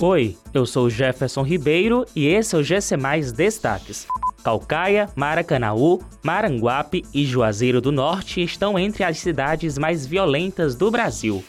Oi, 0.00 0.36
eu 0.54 0.64
sou 0.64 0.88
Jefferson 0.88 1.42
Ribeiro 1.42 2.06
e 2.14 2.28
esse 2.28 2.54
é 2.54 2.58
o 2.58 2.62
GC 2.62 2.96
Mais 2.96 3.32
Destaques. 3.32 4.06
Calcaia, 4.44 5.08
Maracanaú, 5.16 6.00
Maranguape 6.22 7.04
e 7.12 7.24
Juazeiro 7.26 7.80
do 7.80 7.90
Norte 7.90 8.40
estão 8.40 8.78
entre 8.78 9.02
as 9.02 9.18
cidades 9.18 9.76
mais 9.76 10.06
violentas 10.06 10.76
do 10.76 10.88
Brasil. 10.88 11.42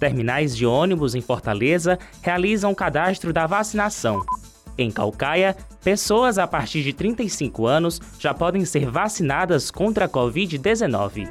Terminais 0.00 0.56
de 0.56 0.66
ônibus 0.66 1.14
em 1.14 1.20
Fortaleza 1.20 1.96
realizam 2.20 2.74
cadastro 2.74 3.32
da 3.32 3.46
vacinação. 3.46 4.20
Em 4.76 4.90
Calcaia, 4.90 5.56
pessoas 5.84 6.38
a 6.38 6.46
partir 6.48 6.82
de 6.82 6.92
35 6.92 7.66
anos 7.66 8.00
já 8.18 8.34
podem 8.34 8.64
ser 8.64 8.90
vacinadas 8.90 9.70
contra 9.70 10.06
a 10.06 10.08
Covid-19. 10.08 11.28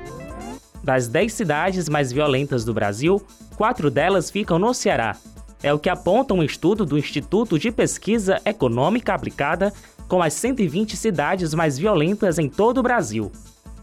Das 0.81 1.09
10 1.09 1.33
cidades 1.33 1.89
mais 1.89 2.13
violentas 2.13 2.63
do 2.63 2.73
Brasil, 2.73 3.21
quatro 3.57 3.91
delas 3.91 4.31
ficam 4.31 4.57
no 4.57 4.73
Ceará. 4.73 5.17
É 5.63 5.73
o 5.73 5.79
que 5.79 5.89
aponta 5.89 6.33
um 6.33 6.43
estudo 6.43 6.85
do 6.85 6.97
Instituto 6.97 7.59
de 7.59 7.71
Pesquisa 7.71 8.41
Econômica 8.45 9.13
Aplicada 9.13 9.71
com 10.07 10.21
as 10.21 10.33
120 10.33 10.97
cidades 10.97 11.53
mais 11.53 11.77
violentas 11.77 12.39
em 12.39 12.49
todo 12.49 12.79
o 12.79 12.83
Brasil. 12.83 13.31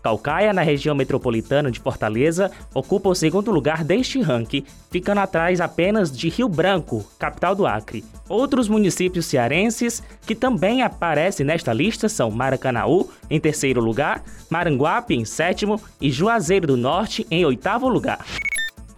Calcaia, 0.03 0.53
na 0.53 0.63
região 0.63 0.95
metropolitana 0.95 1.71
de 1.71 1.81
Fortaleza, 1.81 2.51
ocupa 2.73 3.09
o 3.09 3.15
segundo 3.15 3.51
lugar 3.51 3.85
deste 3.85 4.21
ranking, 4.21 4.65
ficando 4.91 5.19
atrás 5.19 5.61
apenas 5.61 6.11
de 6.11 6.29
Rio 6.29 6.49
Branco, 6.49 7.05
capital 7.19 7.55
do 7.55 7.67
Acre. 7.67 8.05
Outros 8.29 8.69
municípios 8.69 9.27
cearenses 9.27 10.03
que 10.27 10.35
também 10.35 10.83
aparecem 10.83 11.45
nesta 11.45 11.73
lista 11.73 12.09
são 12.09 12.31
Maracanaú, 12.31 13.09
em 13.29 13.41
terceiro 13.41 13.81
lugar, 13.81 14.23
Maranguape, 14.51 15.15
em 15.15 15.25
sétimo 15.25 15.81
e 16.01 16.11
Juazeiro 16.11 16.67
do 16.67 16.77
Norte, 16.77 17.27
em 17.31 17.45
oitavo 17.45 17.89
lugar. 17.89 18.25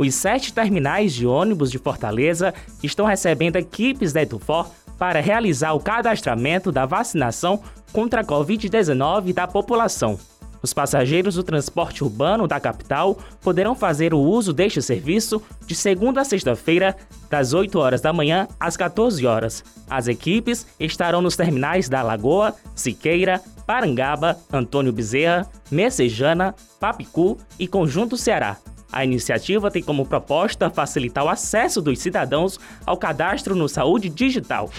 Os 0.00 0.14
sete 0.14 0.50
terminais 0.54 1.12
de 1.12 1.26
ônibus 1.26 1.70
de 1.70 1.76
Fortaleza 1.76 2.54
estão 2.82 3.04
recebendo 3.04 3.56
equipes 3.56 4.14
da 4.14 4.22
Edufor 4.22 4.70
para 4.98 5.20
realizar 5.20 5.74
o 5.74 5.78
cadastramento 5.78 6.72
da 6.72 6.86
vacinação 6.86 7.62
contra 7.92 8.22
a 8.22 8.24
Covid-19 8.24 9.34
da 9.34 9.46
população. 9.46 10.18
Os 10.62 10.72
passageiros 10.72 11.34
do 11.34 11.42
transporte 11.42 12.02
urbano 12.02 12.48
da 12.48 12.58
capital 12.58 13.18
poderão 13.42 13.74
fazer 13.74 14.14
o 14.14 14.18
uso 14.18 14.54
deste 14.54 14.80
serviço 14.80 15.42
de 15.66 15.74
segunda 15.74 16.22
a 16.22 16.24
sexta-feira, 16.24 16.96
das 17.28 17.52
8 17.52 17.78
horas 17.78 18.00
da 18.00 18.10
manhã 18.10 18.48
às 18.58 18.78
14 18.78 19.26
horas. 19.26 19.62
As 19.86 20.08
equipes 20.08 20.66
estarão 20.80 21.20
nos 21.20 21.36
terminais 21.36 21.90
da 21.90 22.00
Lagoa, 22.00 22.54
Siqueira, 22.74 23.42
Parangaba, 23.66 24.38
Antônio 24.50 24.94
Bezerra, 24.94 25.46
Messejana, 25.70 26.54
Papicu 26.80 27.36
e 27.58 27.68
Conjunto 27.68 28.16
Ceará. 28.16 28.56
A 28.92 29.04
iniciativa 29.04 29.70
tem 29.70 29.82
como 29.82 30.06
proposta 30.06 30.70
facilitar 30.70 31.24
o 31.24 31.28
acesso 31.28 31.80
dos 31.80 31.98
cidadãos 31.98 32.58
ao 32.84 32.96
cadastro 32.96 33.54
no 33.54 33.68
Saúde 33.68 34.08
Digital. 34.08 34.70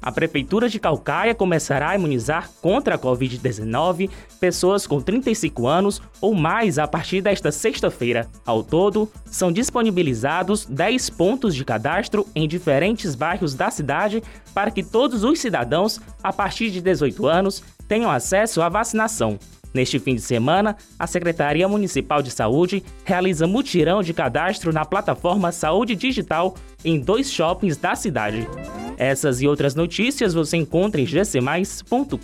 A 0.00 0.12
Prefeitura 0.12 0.68
de 0.68 0.78
Calcaia 0.78 1.34
começará 1.34 1.90
a 1.90 1.94
imunizar 1.96 2.48
contra 2.62 2.94
a 2.94 2.98
Covid-19 2.98 4.08
pessoas 4.40 4.86
com 4.86 5.00
35 5.00 5.66
anos 5.66 6.00
ou 6.20 6.34
mais 6.34 6.78
a 6.78 6.86
partir 6.86 7.20
desta 7.20 7.50
sexta-feira. 7.50 8.28
Ao 8.46 8.62
todo, 8.62 9.10
são 9.26 9.50
disponibilizados 9.50 10.64
10 10.66 11.10
pontos 11.10 11.54
de 11.54 11.64
cadastro 11.64 12.26
em 12.34 12.46
diferentes 12.46 13.16
bairros 13.16 13.54
da 13.54 13.70
cidade 13.70 14.22
para 14.54 14.70
que 14.70 14.84
todos 14.84 15.24
os 15.24 15.40
cidadãos 15.40 16.00
a 16.22 16.32
partir 16.32 16.70
de 16.70 16.80
18 16.80 17.26
anos 17.26 17.62
tenham 17.88 18.10
acesso 18.10 18.62
à 18.62 18.68
vacinação. 18.68 19.38
Neste 19.78 20.00
fim 20.00 20.16
de 20.16 20.20
semana, 20.20 20.76
a 20.98 21.06
Secretaria 21.06 21.68
Municipal 21.68 22.20
de 22.20 22.32
Saúde 22.32 22.82
realiza 23.04 23.46
mutirão 23.46 24.02
de 24.02 24.12
cadastro 24.12 24.72
na 24.72 24.84
plataforma 24.84 25.52
Saúde 25.52 25.94
Digital 25.94 26.56
em 26.84 26.98
dois 26.98 27.30
shoppings 27.30 27.76
da 27.76 27.94
cidade. 27.94 28.44
Essas 28.96 29.40
e 29.40 29.46
outras 29.46 29.76
notícias 29.76 30.34
você 30.34 30.56
encontra 30.56 31.00
em 31.00 31.04
gcmais.com.br. 31.04 32.18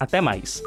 Até 0.00 0.22
mais! 0.22 0.62